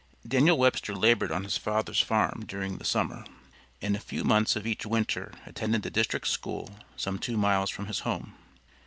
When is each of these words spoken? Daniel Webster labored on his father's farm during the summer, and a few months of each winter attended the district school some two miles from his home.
Daniel 0.27 0.57
Webster 0.57 0.95
labored 0.95 1.31
on 1.31 1.43
his 1.43 1.57
father's 1.57 1.99
farm 2.01 2.43
during 2.47 2.79
the 2.79 2.83
summer, 2.83 3.23
and 3.83 3.95
a 3.95 3.99
few 3.99 4.23
months 4.23 4.55
of 4.55 4.65
each 4.65 4.83
winter 4.83 5.31
attended 5.45 5.83
the 5.83 5.91
district 5.91 6.27
school 6.27 6.71
some 6.95 7.19
two 7.19 7.37
miles 7.37 7.69
from 7.69 7.85
his 7.85 7.99
home. 7.99 8.33